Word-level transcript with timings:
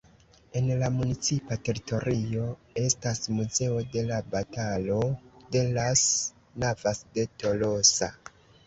En 0.59 0.69
la 0.83 0.87
municipa 0.93 1.57
teritorio 1.67 2.47
estas 2.85 3.21
Muzeo 3.35 3.77
de 3.97 4.05
la 4.09 4.19
Batalo 4.35 4.99
de 5.59 5.65
las 5.79 6.01
Navas 6.65 7.07
de 7.13 7.33
Tolosa. 7.45 8.15